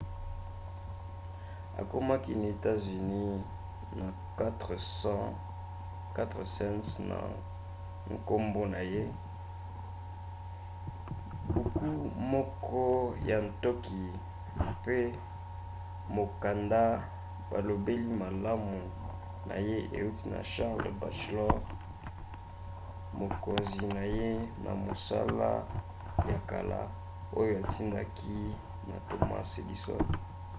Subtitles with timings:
[1.81, 3.41] akomaki na etats-unis
[3.97, 4.77] na 4
[6.55, 7.17] cents na
[8.13, 9.03] nkombo na ye
[11.53, 11.83] buku
[12.33, 12.79] moko
[13.27, 14.03] ya ntoki
[14.69, 14.99] mpe
[16.15, 16.81] mokanda
[17.51, 18.77] balobeli malamu
[19.47, 21.53] na ye euti na charles batchelor
[23.19, 24.29] mokonzi na ye
[24.63, 25.49] na mosala
[26.29, 26.79] ya kala
[27.39, 28.37] oyo atindaki
[28.89, 30.01] na thomas edison